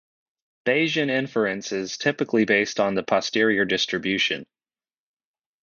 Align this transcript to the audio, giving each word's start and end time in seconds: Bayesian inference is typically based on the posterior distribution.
Bayesian 0.65 1.11
inference 1.11 1.71
is 1.71 1.95
typically 1.97 2.43
based 2.43 2.79
on 2.79 2.95
the 2.95 3.03
posterior 3.03 3.65
distribution. 3.65 4.47